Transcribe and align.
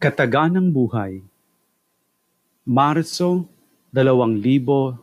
Kataganang 0.00 0.72
Buhay 0.72 1.20
Marso 2.64 3.44
2021 3.92 4.96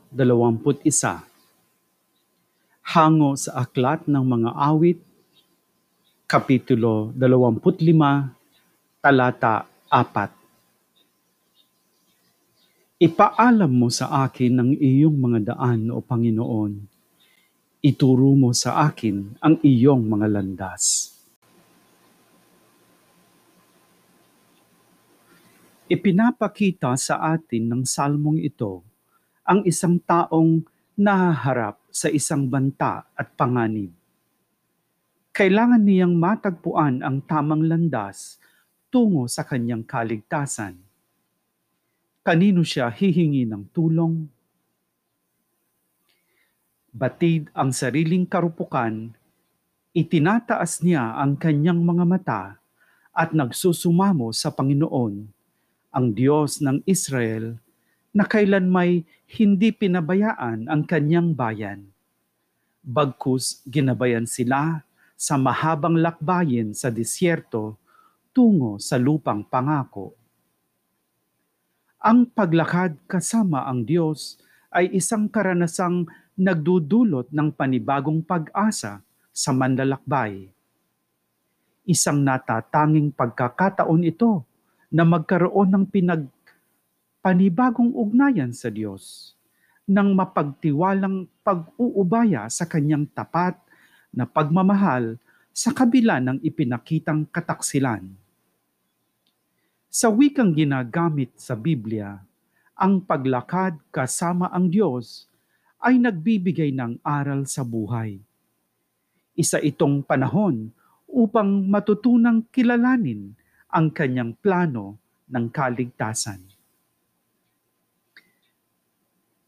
Hango 2.82 3.38
sa 3.38 3.62
Aklat 3.62 4.10
ng 4.10 4.26
Mga 4.26 4.58
Awit 4.58 4.98
Kapitulo 6.26 7.14
25 7.14 7.62
Talata 8.98 9.70
4 9.86 10.34
Ipaalam 12.98 13.70
mo 13.70 13.94
sa 13.94 14.26
akin 14.26 14.58
ang 14.58 14.74
iyong 14.74 15.14
mga 15.14 15.54
daan 15.54 15.94
o 15.94 16.02
Panginoon. 16.02 16.74
Ituro 17.86 18.34
mo 18.34 18.50
sa 18.50 18.82
akin 18.90 19.38
ang 19.46 19.62
iyong 19.62 20.10
mga 20.10 20.26
landas. 20.26 21.17
Ipinapakita 25.88 27.00
sa 27.00 27.16
atin 27.32 27.72
ng 27.72 27.88
salmong 27.88 28.44
ito 28.44 28.84
ang 29.48 29.64
isang 29.64 29.96
taong 29.96 30.68
nahaharap 31.00 31.80
sa 31.88 32.12
isang 32.12 32.44
banta 32.44 33.08
at 33.16 33.32
panganib. 33.40 33.96
Kailangan 35.32 35.80
niyang 35.80 36.12
matagpuan 36.12 37.00
ang 37.00 37.24
tamang 37.24 37.64
landas 37.64 38.36
tungo 38.92 39.32
sa 39.32 39.48
kanyang 39.48 39.88
kaligtasan. 39.88 40.76
Kanino 42.20 42.68
siya 42.68 42.92
hihingi 42.92 43.48
ng 43.48 43.72
tulong? 43.72 44.28
Batid 46.92 47.48
ang 47.56 47.72
sariling 47.72 48.28
karupukan, 48.28 49.16
itinataas 49.96 50.84
niya 50.84 51.16
ang 51.16 51.40
kanyang 51.40 51.80
mga 51.80 52.04
mata 52.04 52.60
at 53.16 53.32
nagsusumamo 53.32 54.36
sa 54.36 54.52
Panginoon 54.52 55.37
ang 55.92 56.16
Diyos 56.16 56.64
ng 56.64 56.82
Israel 56.88 57.60
na 58.16 58.26
kailan 58.26 58.72
may 58.72 59.06
hindi 59.28 59.76
pinabayaan 59.76 60.72
ang 60.72 60.82
kanyang 60.88 61.36
bayan. 61.36 61.92
Bagkus 62.82 63.62
ginabayan 63.68 64.24
sila 64.24 64.88
sa 65.14 65.36
mahabang 65.36 66.00
lakbayin 66.00 66.72
sa 66.72 66.88
disyerto 66.88 67.76
tungo 68.32 68.80
sa 68.80 68.96
lupang 68.96 69.44
pangako. 69.44 70.16
Ang 72.00 72.30
paglakad 72.32 72.96
kasama 73.10 73.68
ang 73.68 73.84
Diyos 73.84 74.40
ay 74.72 74.94
isang 74.96 75.28
karanasang 75.28 76.08
nagdudulot 76.38 77.34
ng 77.34 77.50
panibagong 77.52 78.22
pag-asa 78.22 79.02
sa 79.34 79.52
manlalakbay. 79.52 80.48
Isang 81.84 82.22
natatanging 82.22 83.12
pagkakataon 83.12 84.06
ito 84.06 84.47
na 84.88 85.04
magkaroon 85.04 85.68
ng 85.72 85.86
pinag 85.88 86.28
panibagong 87.20 87.92
ugnayan 87.92 88.56
sa 88.56 88.72
Diyos 88.72 89.36
ng 89.88 90.16
mapagtiwalang 90.16 91.28
pag-uubaya 91.44 92.48
sa 92.48 92.64
kanyang 92.68 93.08
tapat 93.12 93.56
na 94.12 94.24
pagmamahal 94.24 95.20
sa 95.52 95.76
kabila 95.76 96.24
ng 96.24 96.40
ipinakitang 96.44 97.28
kataksilan. 97.28 98.08
Sa 99.88 100.08
wikang 100.14 100.54
ginagamit 100.54 101.34
sa 101.40 101.58
Biblia, 101.58 102.20
ang 102.78 103.02
paglakad 103.02 103.80
kasama 103.90 104.52
ang 104.54 104.70
Diyos 104.70 105.26
ay 105.82 105.98
nagbibigay 105.98 106.70
ng 106.76 107.02
aral 107.02 107.50
sa 107.50 107.66
buhay. 107.66 108.22
Isa 109.34 109.58
itong 109.58 110.06
panahon 110.06 110.70
upang 111.10 111.66
matutunang 111.66 112.46
kilalanin 112.54 113.34
ang 113.68 113.92
kanyang 113.92 114.32
plano 114.40 114.96
ng 115.28 115.46
kaligtasan. 115.52 116.40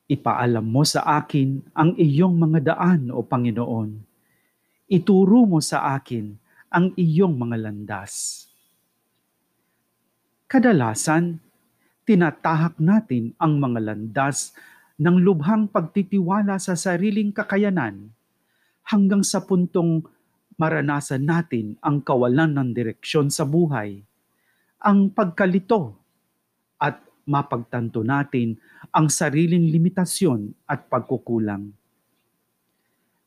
Ipaalam 0.10 0.66
mo 0.66 0.82
sa 0.84 1.06
akin 1.22 1.70
ang 1.78 1.94
iyong 1.94 2.34
mga 2.34 2.74
daan, 2.74 3.14
O 3.14 3.22
Panginoon. 3.22 4.02
Ituro 4.90 5.46
mo 5.46 5.62
sa 5.62 5.94
akin 5.94 6.34
ang 6.74 6.90
iyong 6.98 7.38
mga 7.38 7.70
landas. 7.70 8.46
Kadalasan, 10.50 11.38
tinatahak 12.10 12.82
natin 12.82 13.38
ang 13.38 13.62
mga 13.62 13.94
landas 13.94 14.58
ng 14.98 15.22
lubhang 15.22 15.70
pagtitiwala 15.70 16.58
sa 16.58 16.74
sariling 16.74 17.30
kakayanan 17.30 18.10
hanggang 18.90 19.22
sa 19.22 19.46
puntong 19.46 20.02
maranasan 20.58 21.22
natin 21.22 21.78
ang 21.86 22.02
kawalan 22.02 22.50
ng 22.58 22.70
direksyon 22.74 23.30
sa 23.30 23.46
buhay 23.46 24.09
ang 24.80 25.12
pagkalito 25.12 25.92
at 26.80 27.04
mapagtanto 27.28 28.00
natin 28.02 28.56
ang 28.96 29.12
sariling 29.12 29.68
limitasyon 29.70 30.56
at 30.64 30.88
pagkukulang. 30.88 31.76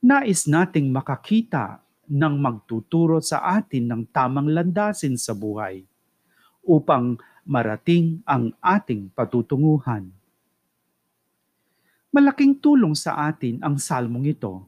Nais 0.03 0.49
nating 0.51 0.91
makakita 0.91 1.79
ng 2.11 2.35
magtuturo 2.41 3.23
sa 3.23 3.45
atin 3.61 3.87
ng 3.87 4.03
tamang 4.11 4.51
landasin 4.51 5.15
sa 5.15 5.37
buhay 5.37 5.87
upang 6.67 7.21
marating 7.47 8.19
ang 8.27 8.51
ating 8.59 9.13
patutunguhan. 9.15 10.11
Malaking 12.13 12.59
tulong 12.59 12.93
sa 12.99 13.31
atin 13.31 13.63
ang 13.63 13.79
salmong 13.81 14.29
ito. 14.35 14.67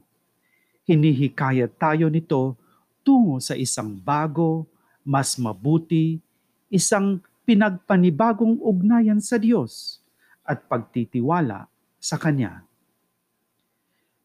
Hinihikayat 0.87 1.77
tayo 1.77 2.09
nito 2.09 2.57
tungo 3.05 3.37
sa 3.37 3.53
isang 3.53 3.93
bago, 3.93 4.65
mas 5.05 5.37
mabuti 5.37 6.24
isang 6.69 7.21
pinagpanibagong 7.45 8.57
ugnayan 8.61 9.21
sa 9.21 9.37
Diyos 9.37 10.01
at 10.41 10.65
pagtitiwala 10.65 11.69
sa 12.01 12.17
Kanya. 12.17 12.65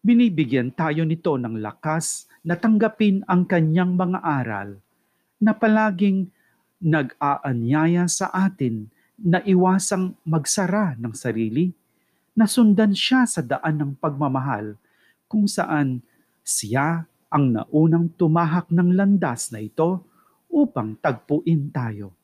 Binibigyan 0.01 0.73
tayo 0.73 1.05
nito 1.05 1.37
ng 1.37 1.61
lakas 1.61 2.25
na 2.41 2.57
tanggapin 2.57 3.21
ang 3.29 3.45
kanyang 3.45 4.01
mga 4.01 4.25
aral 4.25 4.81
na 5.37 5.53
palaging 5.53 6.33
nag-aanyaya 6.81 8.09
sa 8.09 8.33
atin 8.33 8.89
na 9.21 9.45
iwasang 9.45 10.17
magsara 10.25 10.97
ng 10.97 11.13
sarili, 11.13 11.77
na 12.33 12.49
sundan 12.49 12.97
siya 12.97 13.29
sa 13.29 13.45
daan 13.45 13.77
ng 13.77 13.93
pagmamahal 14.01 14.81
kung 15.29 15.45
saan 15.45 16.01
siya 16.41 17.05
ang 17.29 17.53
naunang 17.53 18.09
tumahak 18.17 18.73
ng 18.73 18.97
landas 18.97 19.53
na 19.53 19.61
ito 19.61 20.01
upang 20.49 20.97
tagpuin 20.97 21.69
tayo 21.69 22.17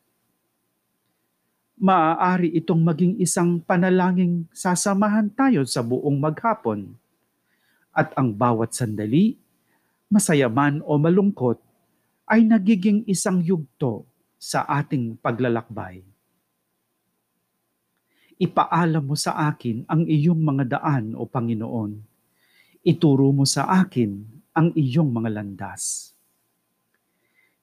maaari 1.76 2.56
itong 2.56 2.80
maging 2.80 3.14
isang 3.20 3.60
panalangin 3.60 4.48
sasamahan 4.52 5.28
tayo 5.28 5.62
sa 5.68 5.84
buong 5.84 6.16
maghapon. 6.16 6.96
At 7.92 8.12
ang 8.16 8.32
bawat 8.32 8.72
sandali, 8.72 9.36
masaya 10.08 10.48
man 10.48 10.80
o 10.84 10.96
malungkot, 10.96 11.60
ay 12.26 12.42
nagiging 12.42 13.04
isang 13.06 13.40
yugto 13.44 14.08
sa 14.36 14.64
ating 14.66 15.16
paglalakbay. 15.20 16.02
Ipaalam 18.36 19.00
mo 19.00 19.16
sa 19.16 19.48
akin 19.48 19.88
ang 19.88 20.04
iyong 20.04 20.36
mga 20.36 20.76
daan 20.76 21.16
o 21.16 21.24
Panginoon. 21.24 21.96
Ituro 22.84 23.32
mo 23.32 23.48
sa 23.48 23.64
akin 23.80 24.12
ang 24.52 24.76
iyong 24.76 25.08
mga 25.08 25.40
landas. 25.40 26.12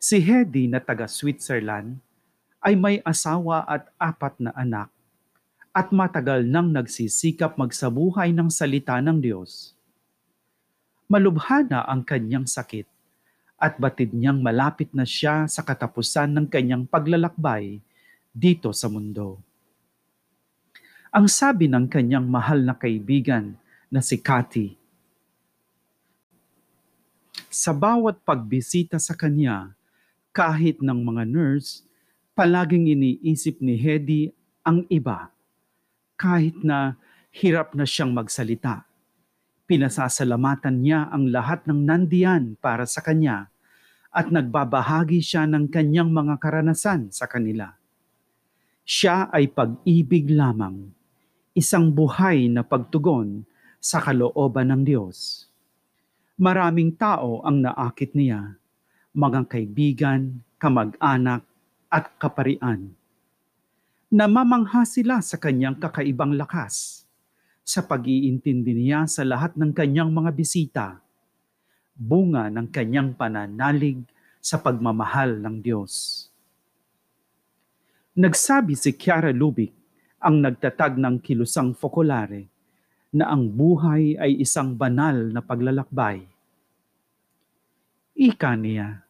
Si 0.02 0.18
Hedy 0.18 0.66
na 0.66 0.82
taga 0.82 1.06
Switzerland 1.06 2.02
ay 2.64 2.80
may 2.80 3.04
asawa 3.04 3.68
at 3.68 3.92
apat 4.00 4.40
na 4.40 4.56
anak 4.56 4.88
at 5.76 5.92
matagal 5.92 6.48
nang 6.48 6.72
nagsisikap 6.72 7.60
magsabuhay 7.60 8.32
ng 8.32 8.48
salita 8.48 8.96
ng 9.04 9.20
Diyos. 9.20 9.76
Malubhana 11.12 11.84
ang 11.84 12.06
kanyang 12.06 12.48
sakit 12.48 12.88
at 13.60 13.76
batid 13.76 14.16
niyang 14.16 14.40
malapit 14.40 14.88
na 14.96 15.04
siya 15.04 15.50
sa 15.52 15.60
katapusan 15.66 16.32
ng 16.32 16.48
kanyang 16.48 16.88
paglalakbay 16.88 17.84
dito 18.32 18.72
sa 18.72 18.88
mundo. 18.88 19.42
Ang 21.14 21.30
sabi 21.30 21.70
ng 21.70 21.86
kanyang 21.86 22.26
mahal 22.26 22.66
na 22.66 22.74
kaibigan 22.74 23.54
na 23.92 24.02
si 24.02 24.18
Cathy, 24.18 24.74
sa 27.54 27.70
bawat 27.70 28.18
pagbisita 28.26 28.98
sa 28.98 29.14
kanya, 29.14 29.78
kahit 30.34 30.82
ng 30.82 31.00
mga 31.06 31.30
nurse, 31.30 31.86
palaging 32.34 32.90
iniisip 32.90 33.62
ni 33.62 33.78
Hedy 33.78 34.34
ang 34.66 34.90
iba 34.90 35.30
kahit 36.18 36.58
na 36.66 36.98
hirap 37.34 37.78
na 37.78 37.86
siyang 37.86 38.14
magsalita. 38.14 38.86
Pinasasalamatan 39.70 40.82
niya 40.82 41.10
ang 41.10 41.30
lahat 41.30 41.66
ng 41.70 41.82
nandiyan 41.86 42.58
para 42.58 42.86
sa 42.90 43.02
kanya 43.06 43.50
at 44.14 44.30
nagbabahagi 44.30 45.22
siya 45.22 45.50
ng 45.50 45.70
kanyang 45.70 46.14
mga 46.14 46.38
karanasan 46.38 47.10
sa 47.10 47.26
kanila. 47.26 47.74
Siya 48.84 49.32
ay 49.32 49.50
pag-ibig 49.50 50.30
lamang, 50.30 50.92
isang 51.56 51.90
buhay 51.90 52.52
na 52.52 52.62
pagtugon 52.62 53.48
sa 53.80 54.04
kalooban 54.04 54.70
ng 54.70 54.84
Diyos. 54.84 55.48
Maraming 56.36 56.94
tao 56.98 57.42
ang 57.46 57.64
naakit 57.64 58.14
niya, 58.14 58.60
mga 59.16 59.48
kaibigan, 59.48 60.44
kamag-anak, 60.60 61.46
at 61.94 62.10
kaparian. 62.18 62.90
Namamangha 64.10 64.82
sila 64.82 65.22
sa 65.22 65.38
kanyang 65.38 65.78
kakaibang 65.78 66.34
lakas, 66.34 67.06
sa 67.62 67.86
pag-iintindi 67.86 68.74
niya 68.74 69.06
sa 69.06 69.22
lahat 69.22 69.54
ng 69.54 69.70
kanyang 69.70 70.10
mga 70.10 70.32
bisita, 70.34 70.88
bunga 71.94 72.50
ng 72.50 72.66
kanyang 72.74 73.14
pananalig 73.14 74.02
sa 74.42 74.58
pagmamahal 74.58 75.38
ng 75.38 75.62
Diyos. 75.62 76.26
Nagsabi 78.18 78.74
si 78.74 78.98
Chiara 78.98 79.30
Lubick, 79.30 79.74
ang 80.18 80.42
nagtatag 80.42 80.98
ng 80.98 81.22
kilusang 81.22 81.78
fokolare, 81.78 82.50
na 83.14 83.30
ang 83.30 83.46
buhay 83.46 84.18
ay 84.18 84.42
isang 84.42 84.74
banal 84.74 85.30
na 85.30 85.46
paglalakbay. 85.46 86.26
Ika 88.18 88.58
niya, 88.58 89.03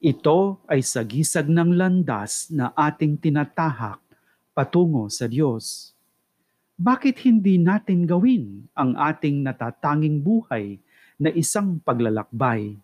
ito 0.00 0.58
ay 0.64 0.80
sagisag 0.80 1.46
ng 1.46 1.76
landas 1.76 2.48
na 2.48 2.72
ating 2.72 3.20
tinatahak 3.20 4.00
patungo 4.56 5.06
sa 5.12 5.28
Diyos. 5.28 5.92
Bakit 6.80 7.20
hindi 7.28 7.60
natin 7.60 8.08
gawin 8.08 8.64
ang 8.72 8.96
ating 8.96 9.44
natatanging 9.44 10.24
buhay 10.24 10.80
na 11.20 11.28
isang 11.36 11.76
paglalakbay, 11.84 12.80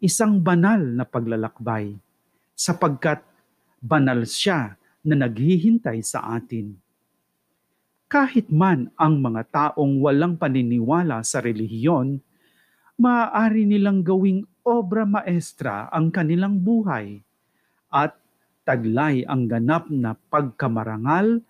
isang 0.00 0.40
banal 0.40 0.80
na 0.80 1.04
paglalakbay, 1.04 1.92
sapagkat 2.56 3.20
banal 3.84 4.24
siya 4.24 4.80
na 5.04 5.14
naghihintay 5.28 6.00
sa 6.00 6.32
atin 6.32 6.80
kahit 8.08 8.48
man 8.48 8.88
ang 8.96 9.20
mga 9.20 9.52
taong 9.52 10.00
walang 10.00 10.40
paniniwala 10.40 11.20
sa 11.20 11.44
relihiyon, 11.44 12.24
maaari 12.96 13.68
nilang 13.68 14.00
gawing 14.00 14.48
obra 14.68 15.08
maestra 15.08 15.88
ang 15.88 16.12
kanilang 16.12 16.60
buhay 16.60 17.24
at 17.88 18.12
taglay 18.68 19.24
ang 19.24 19.48
ganap 19.48 19.88
na 19.88 20.12
pagkamarangal, 20.28 21.40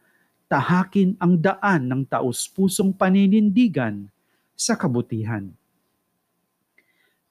tahakin 0.46 1.18
ang 1.18 1.42
daan 1.42 1.90
ng 1.90 2.02
taus-pusong 2.06 2.94
paninindigan 2.94 4.06
sa 4.54 4.78
kabutihan. 4.78 5.50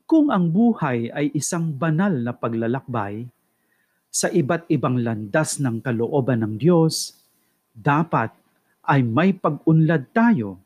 Kung 0.03 0.27
ang 0.27 0.51
buhay 0.51 1.07
ay 1.11 1.31
isang 1.31 1.71
banal 1.71 2.11
na 2.11 2.35
paglalakbay, 2.35 3.27
sa 4.11 4.27
iba't 4.31 4.67
ibang 4.71 4.99
landas 5.03 5.59
ng 5.59 5.83
kalooban 5.83 6.43
ng 6.43 6.55
Diyos, 6.59 7.15
dapat 7.71 8.31
ay 8.87 9.03
may 9.03 9.35
pag-unlad 9.35 10.09
tayo 10.15 10.57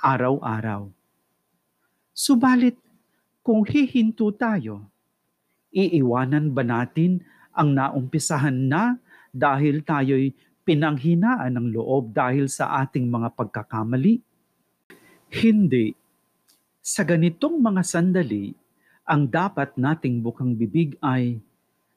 araw-araw. 0.00 0.88
Subalit, 2.16 2.80
kung 3.46 3.62
hihinto 3.62 4.34
tayo, 4.34 4.90
iiwanan 5.70 6.50
ba 6.50 6.66
natin 6.66 7.22
ang 7.54 7.78
naumpisahan 7.78 8.66
na 8.66 8.98
dahil 9.30 9.86
tayo'y 9.86 10.34
pinanghinaan 10.66 11.54
ng 11.54 11.78
loob 11.78 12.10
dahil 12.10 12.50
sa 12.50 12.82
ating 12.82 13.06
mga 13.06 13.38
pagkakamali? 13.38 14.18
Hindi. 15.30 15.94
Sa 16.82 17.06
ganitong 17.06 17.62
mga 17.62 17.86
sandali, 17.86 18.50
ang 19.06 19.30
dapat 19.30 19.78
nating 19.78 20.26
bukang 20.26 20.58
bibig 20.58 20.98
ay 20.98 21.38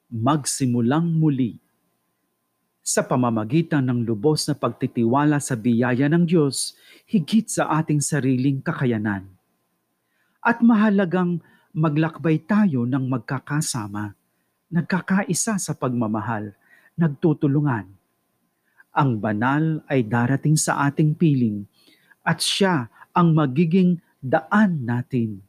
magsimulang 0.06 1.10
muli 1.18 1.58
sa 2.86 3.02
pamamagitan 3.02 3.90
ng 3.90 4.06
lubos 4.06 4.46
na 4.46 4.54
pagtitiwala 4.54 5.42
sa 5.42 5.58
biyaya 5.58 6.14
ng 6.14 6.30
Diyos 6.30 6.78
higit 7.10 7.50
sa 7.50 7.74
ating 7.82 8.06
sariling 8.06 8.62
kakayanan. 8.62 9.39
At 10.40 10.64
mahalagang 10.64 11.44
maglakbay 11.76 12.40
tayo 12.48 12.88
ng 12.88 13.12
magkakasama, 13.12 14.16
nagkakaisa 14.72 15.60
sa 15.60 15.74
pagmamahal, 15.76 16.56
nagtutulungan. 16.96 17.92
Ang 18.96 19.20
banal 19.20 19.84
ay 19.92 20.08
darating 20.08 20.56
sa 20.56 20.88
ating 20.88 21.14
piling 21.20 21.68
at 22.24 22.40
siya 22.40 22.88
ang 23.12 23.36
magiging 23.36 24.00
daan 24.24 24.88
natin. 24.88 25.44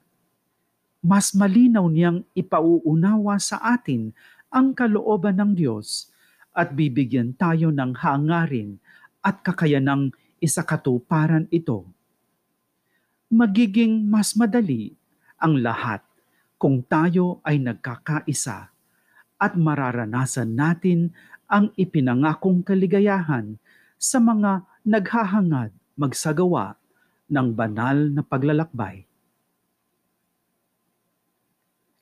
Mas 1.00 1.32
malinaw 1.32 1.86
niyang 1.88 2.26
ipauunawa 2.36 3.40
sa 3.40 3.62
atin 3.62 4.12
ang 4.50 4.74
kalooban 4.74 5.38
ng 5.38 5.52
Diyos 5.54 6.10
at 6.50 6.74
bibigyan 6.74 7.32
tayo 7.38 7.70
ng 7.70 7.94
hangarin 7.94 8.82
at 9.22 9.40
kakayanang 9.40 10.10
isakatuparan 10.42 11.46
ito. 11.54 11.86
Magiging 13.30 14.10
mas 14.10 14.34
madali 14.34 14.98
ang 15.38 15.62
lahat 15.62 16.02
kung 16.58 16.82
tayo 16.82 17.38
ay 17.46 17.62
nagkakaisa 17.62 18.74
at 19.38 19.52
mararanasan 19.54 20.52
natin 20.52 21.14
ang 21.46 21.70
ipinangakong 21.78 22.66
kaligayahan 22.66 23.54
sa 23.96 24.18
mga 24.18 24.66
naghahangad 24.82 25.70
magsagawa 25.94 26.74
ng 27.30 27.48
banal 27.54 28.10
na 28.10 28.26
paglalakbay. 28.26 29.06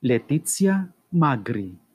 Letizia 0.00 0.88
Magri 1.12 1.87